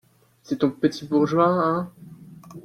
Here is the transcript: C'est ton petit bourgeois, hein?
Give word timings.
C'est 0.41 0.57
ton 0.57 0.71
petit 0.71 1.05
bourgeois, 1.05 1.47
hein? 1.63 1.91